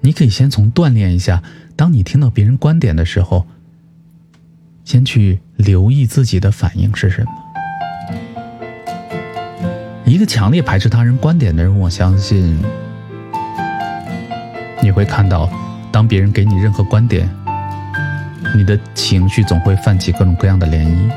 [0.09, 1.43] 你可以先从锻炼一下，
[1.77, 3.47] 当你听到别人观点的时候，
[4.83, 7.31] 先去留意自己的反应是什么。
[10.07, 12.59] 一个强烈排斥他人观点的人，我相信
[14.83, 15.47] 你会看到，
[15.93, 17.29] 当别人给你任何观点，
[18.57, 21.11] 你的情绪总会泛起各种各样的涟漪。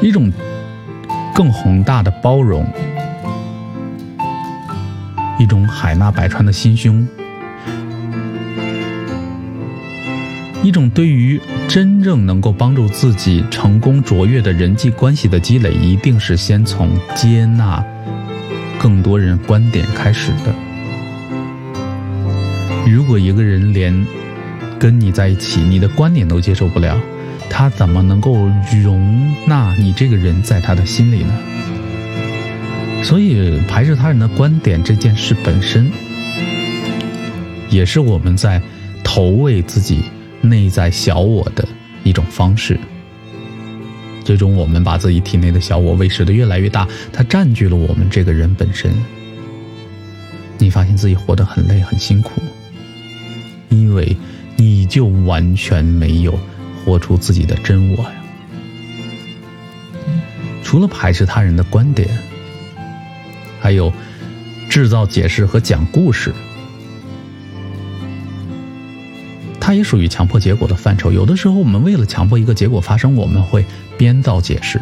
[0.00, 0.32] 一种
[1.34, 2.64] 更宏大的包容，
[5.38, 7.06] 一种海纳百川的心胸，
[10.62, 17.84] 一种对于真正能够帮助自己成功卓越的人际关系的积累，一定是先从接纳
[18.78, 20.54] 更多人观点开始的。
[22.86, 24.06] 如果一个人连
[24.78, 26.96] 跟你在一起，你的观点都接受不了。
[27.50, 28.48] 他怎么能够
[28.82, 31.32] 容纳你这个人在他的心里呢？
[33.04, 35.92] 所以排斥他人的观点这件事本身，
[37.70, 38.60] 也是我们在
[39.04, 40.02] 投喂自己
[40.40, 41.68] 内在小我的
[42.02, 42.80] 一种方式。
[44.24, 48.90] 最终，我们把自己体内的小我喂食的越来越大，它占据了我们这个人本身。
[50.56, 52.40] 你发现自己活得很累、很辛苦，
[53.68, 54.16] 因为
[54.56, 56.36] 你就完全没有。
[56.84, 58.12] 活出自己的真我呀！
[60.62, 62.06] 除了排斥他人的观点，
[63.64, 63.90] 还有
[64.68, 66.34] 制造解释和讲故事，
[69.58, 71.10] 它也属于强迫结果的范畴。
[71.10, 73.64] 有的时候，我们为了强迫一个结果发生，我们会
[73.96, 74.78] 编造解释。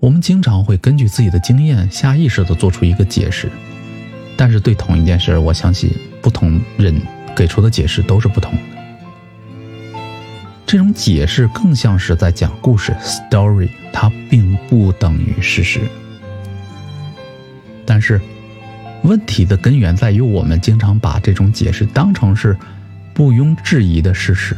[0.00, 3.52] 我们经常会根据自己的经验，下意识的做出一个解释，
[4.34, 5.90] 但是对同一件事，我相信
[6.22, 6.98] 不同人
[7.36, 8.71] 给出的解释都是不同的。
[10.72, 15.82] 这种解释更像是在讲故事 （story），它并不等于事实。
[17.84, 18.18] 但是，
[19.02, 22.56] 问题的根源在于我们经常把这种解释当成是
[23.18, 24.56] 毋庸置疑的事实。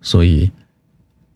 [0.00, 0.50] 所以，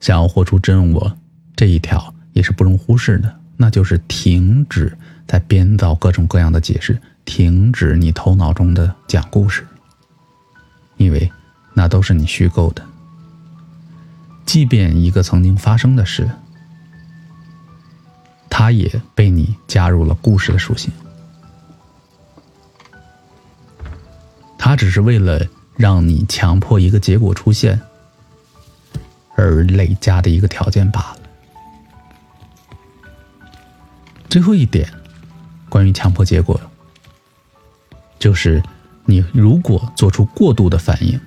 [0.01, 1.17] 想要活出真我
[1.55, 7.01] 这一条也是不容忽视的，那就是停止在编造各种各样的解释。
[7.25, 9.67] 停止你头脑中的讲故事，
[10.97, 11.31] 因为
[11.75, 12.85] 那都是你虚构的。
[14.45, 16.29] 即便一个曾经发生的事，
[18.51, 20.93] 它也被你加入了故事的属性。
[24.59, 25.41] 它只是为了
[25.77, 27.81] 让你强迫一个结果出现
[29.37, 31.17] 而累加的一个条件罢了。
[34.29, 34.89] 最后一点，
[35.69, 36.61] 关于强迫结果。
[38.23, 38.63] 就是
[39.05, 41.19] 你如果做出过度的反应，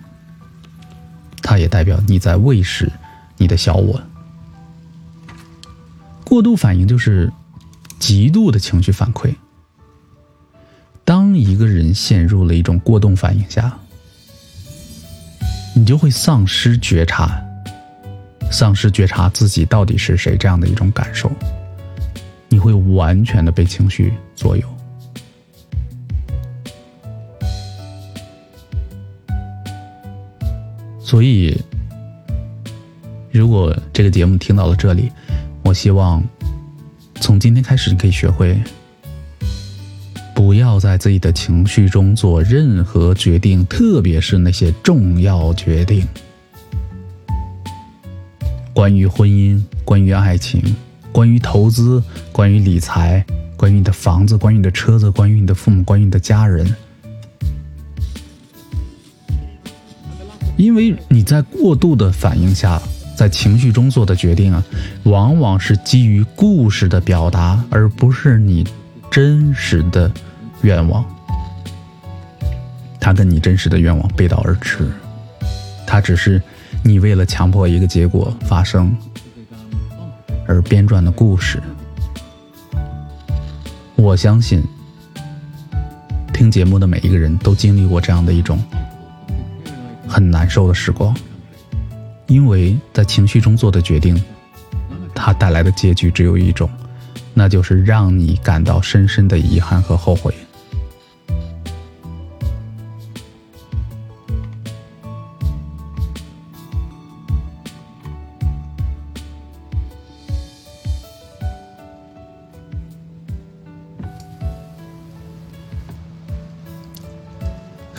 [1.42, 2.90] 它也代表你在喂食
[3.36, 4.02] 你的小我。
[6.24, 7.30] 过度反应就是
[8.00, 9.36] 极度的情绪反馈。
[11.04, 13.78] 当一个人陷入了一种过动反应下，
[15.76, 17.44] 你就会丧失觉察，
[18.50, 21.30] 丧失觉察自己到底是谁这样的一种感受，
[22.48, 24.75] 你会完全的被情绪左右。
[31.06, 31.56] 所以，
[33.32, 35.12] 如果这个节目听到了这里，
[35.64, 36.22] 我希望
[37.22, 38.60] 从今天开始，你可以学会
[40.34, 46.08] 不要在自己的情绪中做任何决定，特别是那些重要决定，
[48.74, 50.76] 关于婚姻、关于爱情、
[51.12, 52.02] 关于投资、
[52.32, 53.24] 关于理财、
[53.56, 56.76] 关于你的房子、关于你的车子、关于你的父母、关于你的家人。
[60.58, 62.82] 因为你在过度的反应下，
[63.16, 64.64] 在情绪中做的决定啊，
[65.04, 68.66] 往往是基于故事的表达，而不是你
[69.12, 70.12] 真实的
[70.62, 71.06] 愿望。
[73.00, 74.90] 它跟你真实的愿望背道而驰，
[75.86, 76.42] 它只是
[76.84, 78.96] 你为了强迫一个结果发生
[80.48, 81.62] 而编撰的故事。
[83.96, 84.64] 我相信，
[86.34, 88.58] 听节目的每一个人都经历过这样的一种。
[90.08, 91.16] 很难受的时光，
[92.28, 94.22] 因为在情绪中做的决定，
[95.14, 96.70] 它带来的结局只有一种，
[97.34, 100.34] 那就是让你感到深深的遗憾和后悔。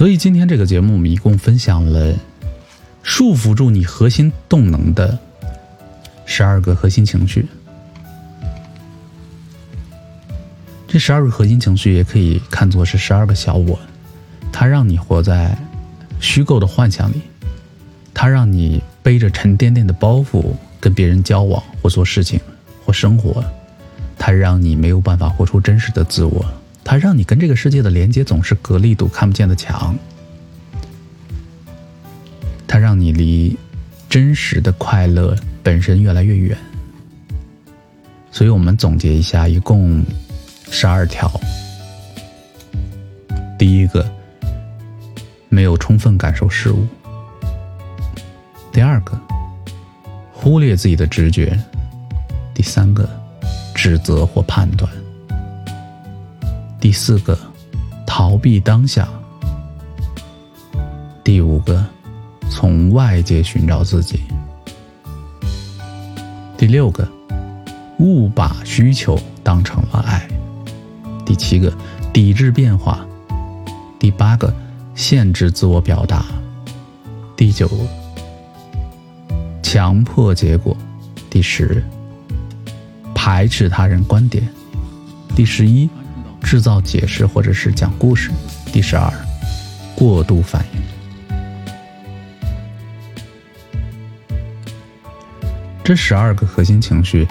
[0.06, 2.14] 所以今天这个节目，我们一共分享了
[3.02, 5.18] 束缚住你核心动能的
[6.26, 7.44] 十二个核心情绪。
[10.86, 13.76] 这十二个核心情绪也可以看作是十二个小我，
[14.52, 15.58] 它让你活在
[16.20, 17.20] 虚构的幻想里，
[18.14, 22.38] 它让你背着沉甸甸的包袱跟别人交往或做事情
[22.84, 23.44] 或生活，
[24.16, 26.46] 它让你没有办法活出真实的自我。
[26.88, 29.98] 它让你跟这个世界的连接总是隔了一堵看不见的墙，
[32.64, 33.58] 它让你离
[34.08, 36.56] 真实的快乐本身越来越远。
[38.30, 40.04] 所以我们总结一下，一共
[40.70, 41.28] 十二条。
[43.58, 44.08] 第一个，
[45.48, 46.86] 没有充分感受事物；
[48.70, 49.20] 第二个，
[50.32, 51.50] 忽略自己的直觉；
[52.54, 53.08] 第三个，
[53.74, 54.88] 指责或判断。
[56.86, 57.36] 第四个，
[58.06, 59.08] 逃避当下；
[61.24, 61.84] 第五个，
[62.48, 64.18] 从外界寻找自己；
[66.56, 67.04] 第六个，
[67.98, 70.20] 误把需求当成了爱；
[71.24, 71.76] 第七个，
[72.12, 73.00] 抵制变化；
[73.98, 74.54] 第八个，
[74.94, 76.24] 限制自我表达；
[77.36, 77.68] 第九，
[79.60, 80.72] 强迫结果；
[81.28, 81.82] 第十，
[83.12, 84.44] 排斥他人观点；
[85.34, 85.90] 第十一。
[86.46, 88.30] 制造解释或者是讲故事。
[88.72, 89.12] 第十二，
[89.96, 90.80] 过度反应。
[95.82, 97.26] 这十二个核心情绪，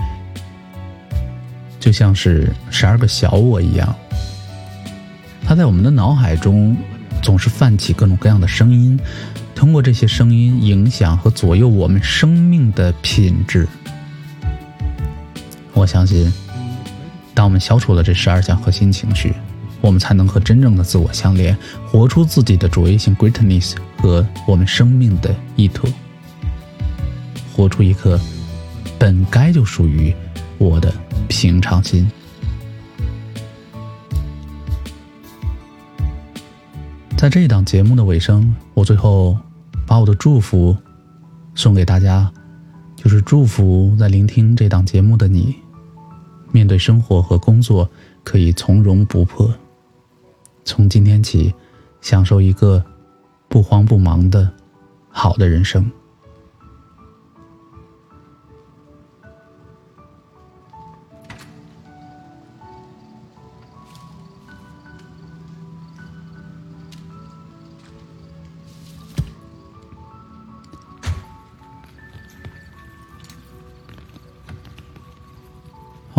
[1.79, 3.95] 就像是十二个小我一样，
[5.45, 6.75] 它在我们的脑海中
[7.21, 8.99] 总是泛起各种各样的声音，
[9.55, 13.65] 通过这些声音影响和左右我们生命的品质。
[15.71, 16.31] 我相信，
[17.35, 19.33] 当我们消除了这十二项核心情绪，
[19.81, 21.55] 我们才能和真正的自我相连，
[21.85, 25.85] 活出自己的卓越性 （greatness） 和我们生命的意图，
[27.53, 28.17] 活出一颗
[28.97, 30.15] 本该就属于
[30.57, 30.93] 我的
[31.27, 32.09] 平常心。
[37.17, 39.37] 在这一档节目的尾声，我最后
[39.85, 40.75] 把我的祝福
[41.53, 42.31] 送给大家，
[42.95, 45.55] 就是祝福在聆听这档节目的你，
[46.55, 47.89] 面对生活和工作
[48.23, 49.53] 可以从容不迫，
[50.63, 51.53] 从今天起
[51.99, 52.81] 享受一个
[53.49, 54.49] 不慌不忙的
[55.09, 55.91] 好的人生。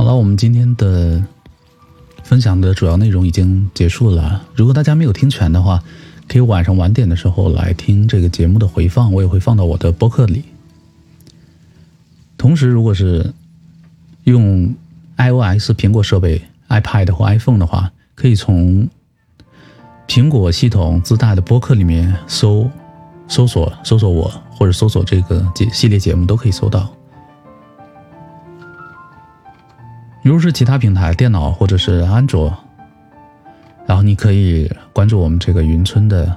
[0.06, 1.20] 好，我们今天的
[2.22, 4.40] 分享的主要内容已经结束了。
[4.54, 5.82] 如果大家没有听全的话，
[6.28, 10.44] 可以晚上晚点的时候来听这个节目的回放，我也会放到我的播客里。
[12.38, 13.34] 同时，如果是
[14.22, 14.72] 用
[15.16, 18.88] iOS 苹果设备、iPad 或 iPhone 的话，可以从
[20.06, 22.70] 苹果系统自带的播客里面搜
[23.26, 26.95] 搜索搜索我，或者搜索这个节系列节目，都可以搜到。
[30.26, 32.52] 如果是其他平台，电脑或者是安卓，
[33.86, 36.36] 然后你可以关注我们这个云村的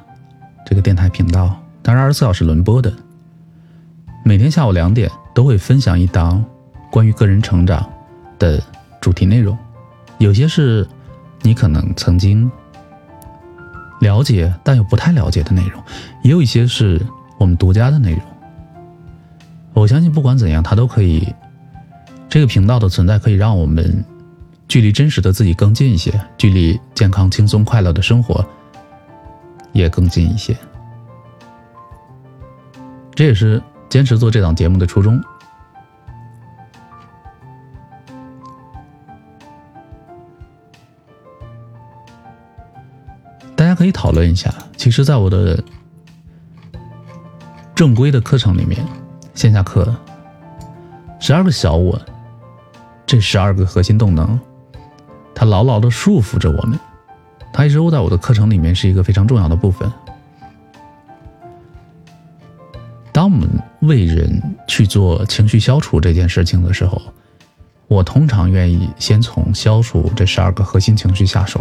[0.64, 2.94] 这个电台频道，它是二十四小时轮播的，
[4.24, 6.46] 每天下午两点都会分享一档
[6.92, 7.84] 关于个人成长
[8.38, 8.62] 的
[9.02, 9.58] 主题内容，
[10.20, 10.88] 有些是
[11.42, 12.48] 你可能曾经
[14.02, 15.82] 了解但又不太了解的内容，
[16.22, 17.04] 也有一些是
[17.40, 18.22] 我们独家的内容。
[19.74, 21.28] 我相信不管怎样，它都可以。
[22.30, 24.06] 这个频道的存在可以让我们
[24.68, 28.46] 距离真实的自己更近一些，距离健康、轻松、快乐的生活
[29.74, 30.56] 也更近一些。
[33.16, 33.60] 这也是
[33.90, 35.20] 坚持做这档节目的初衷。
[43.56, 44.54] 大家可以讨论一下。
[44.78, 45.62] 其实，在我的
[47.74, 48.86] 正规的课程里面，
[49.34, 49.94] 线下课
[51.20, 52.00] 十二个小我。
[53.10, 54.40] 这十二个核心动能，
[55.34, 56.80] 它牢牢的束缚着我们，
[57.52, 59.92] 它一直都在我的课程里面是一个非常重要的部分。
[63.12, 63.50] 当我们
[63.80, 67.02] 为人去做情绪消除这件事情的时候，
[67.88, 71.60] 我通常愿意先从消除这十二个核心情绪下手。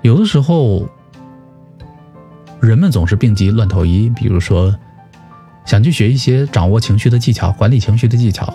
[0.00, 0.88] 有的时候，
[2.58, 4.74] 人们总是病急乱投医，比如说
[5.64, 8.52] 想去学一些掌握情绪的技巧，管理情绪的技巧。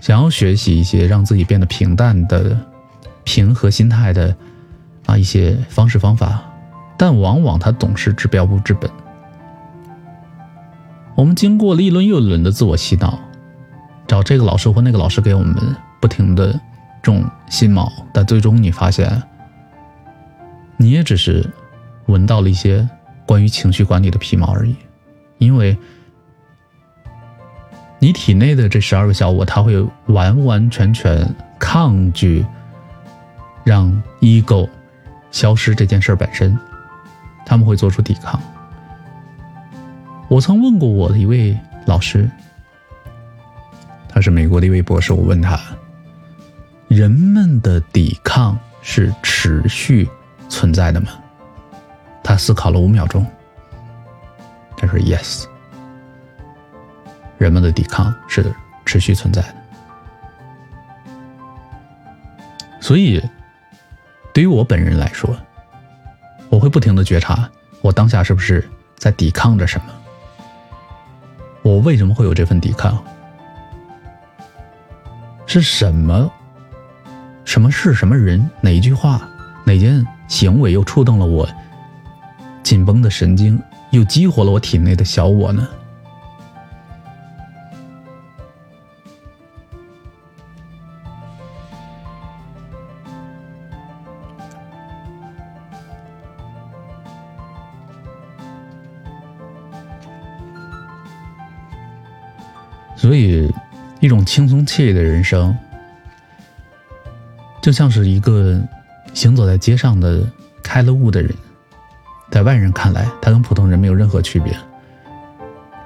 [0.00, 2.58] 想要学习一些让自己变得平淡的、
[3.22, 4.34] 平和心态的
[5.06, 6.42] 啊一些方式方法，
[6.96, 8.90] 但往往它总是治标不治本。
[11.14, 13.18] 我们经过了一轮又一轮的自我洗脑，
[14.06, 15.54] 找这个老师或那个老师给我们
[16.00, 16.58] 不停的
[17.02, 19.22] 种心锚，但最终你发现，
[20.78, 21.46] 你也只是
[22.06, 22.88] 闻到了一些
[23.26, 24.74] 关于情绪管理的皮毛而已，
[25.36, 25.76] 因为。
[28.02, 31.22] 你体内的这十二个小我，他会完完全全
[31.58, 32.44] 抗拒
[33.62, 34.66] 让 ego
[35.30, 36.58] 消失这件事本身，
[37.44, 38.40] 他们会做出抵抗。
[40.28, 42.28] 我曾问过我的一位老师，
[44.08, 45.60] 他是美国的一位博士，我问他：
[46.88, 50.08] 人们的抵抗是持续
[50.48, 51.08] 存在的吗？
[52.22, 53.26] 他思考了五秒钟，
[54.76, 55.44] 他说：“Yes。”
[57.40, 59.54] 人们的抵抗是持续存在的，
[62.80, 63.18] 所以
[64.34, 65.34] 对于我本人来说，
[66.50, 67.48] 我会不停的觉察
[67.80, 69.86] 我当下是不是在抵抗着什么，
[71.62, 73.02] 我为什么会有这份抵抗，
[75.46, 76.30] 是什么，
[77.46, 79.26] 什么事，什么人，哪一句话，
[79.64, 81.48] 哪件行为又触动了我
[82.62, 83.58] 紧绷的神经，
[83.92, 85.66] 又激活了我体内的小我呢？
[103.00, 103.50] 所以，
[103.98, 105.56] 一种轻松惬意的人生，
[107.62, 108.60] 就像是一个
[109.14, 110.22] 行走在街上的
[110.62, 111.34] 开了悟的人，
[112.30, 114.54] 在外人看来，他跟普通人没有任何区别。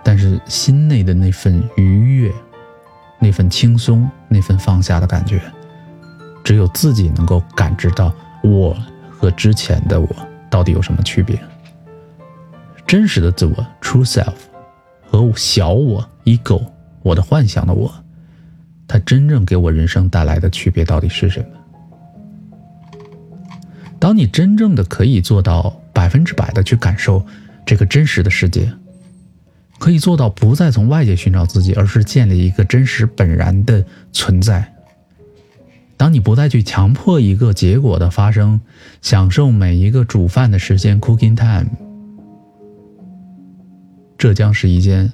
[0.03, 2.33] 但是心内的那份愉悦、
[3.21, 5.41] 那份轻松、那份放下的感觉，
[6.43, 8.13] 只有自己能够感知到。
[8.43, 8.77] 我
[9.09, 10.09] 和之前的我
[10.51, 11.39] 到底有什么区别？
[12.89, 14.35] 真实的自我 （true self）
[15.07, 16.61] 和小我 （ego）
[17.05, 17.93] 我的幻想的我，
[18.89, 21.47] 它真正给我人生带来的区别到底是什么？
[24.01, 27.25] 当你真正的可以做到百分之百的去感受
[27.67, 28.73] 这个真实的世界，
[29.79, 34.73] 可以做到不再从外界寻找自己，而是建立一个真实本然的存在。
[35.97, 38.61] 当你不再去强迫一个结果的发生，
[39.03, 41.69] 享受每一个煮饭的时间 （cooking time），
[44.17, 45.13] 这将是一件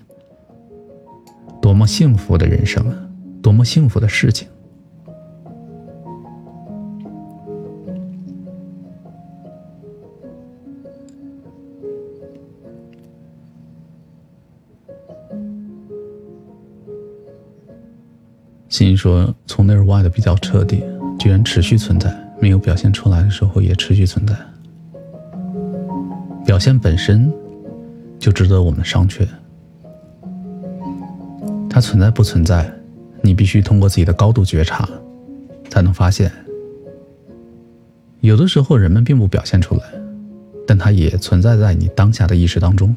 [1.60, 2.96] 多么幸福的人生啊！
[3.42, 4.48] 多么幸福的事情！
[18.68, 20.82] 心说：“从内而外的比较彻底，
[21.18, 24.34] 居然持续存在，没有表现出来的时候也持续存在。
[26.46, 27.30] 表现本身
[28.18, 29.26] 就值得我们商榷。
[31.70, 32.70] 它存在不存在，
[33.22, 34.88] 你必须通过自己的高度觉察
[35.70, 36.30] 才能发现。
[38.20, 39.82] 有的时候人们并不表现出来，
[40.66, 42.94] 但它也存在在你当下的意识当中。”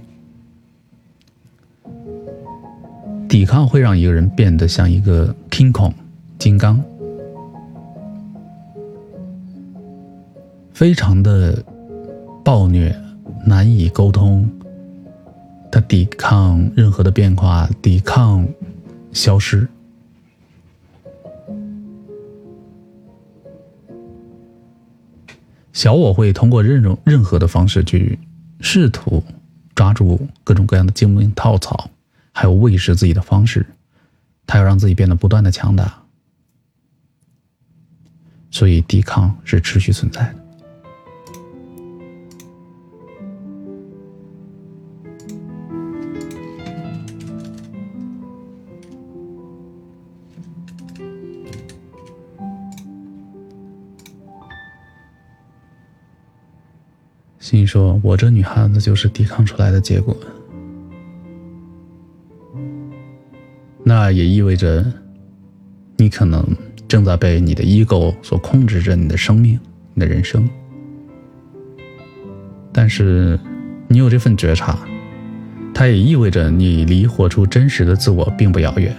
[3.29, 5.93] 抵抗会让一个人变得像一个 King Kong
[6.37, 6.83] 金刚，
[10.73, 11.63] 非常的
[12.43, 12.95] 暴虐，
[13.45, 14.49] 难以沟通。
[15.73, 18.47] 他抵抗任何的变化，抵抗
[19.11, 19.67] 消失。
[25.71, 28.19] 小我会通过任种任何的方式去
[28.59, 29.23] 试图
[29.73, 31.89] 抓住各种各样的精灵套草。
[32.31, 33.65] 还有喂食自己的方式，
[34.45, 36.03] 他要让自己变得不断的强大，
[38.51, 40.42] 所以抵抗是持续存在的。
[57.57, 60.17] 心说：“我这女汉子就是抵抗出来的结果。”
[63.85, 64.83] 那也意味着，
[65.97, 66.43] 你可能
[66.87, 69.59] 正在被你的 ego 所控制着你的生命、
[69.93, 70.49] 你的人生。
[72.71, 73.39] 但是，
[73.87, 74.79] 你有这份觉察，
[75.75, 78.95] 它也意味着你离活出真实的自我并不遥远。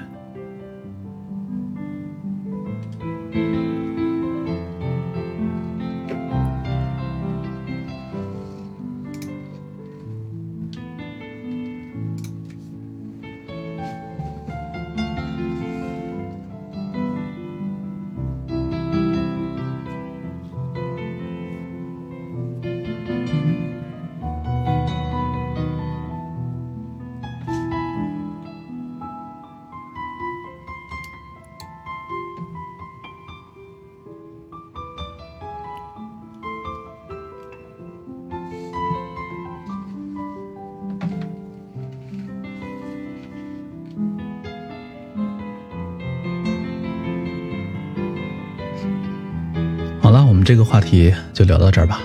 [50.55, 52.01] 这个话题就聊到这儿吧。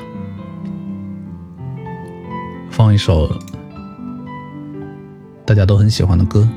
[2.72, 3.32] 放一首
[5.46, 6.50] 大家都很喜欢的歌，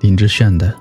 [0.00, 0.66] 林志炫的《